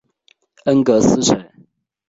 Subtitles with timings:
[0.65, 1.39] 恩格斯城。